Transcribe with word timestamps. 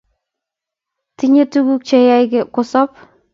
tinyei 1.17 1.49
tuguk 1.51 1.81
cheyoe 1.87 2.39
kosop 2.53 2.89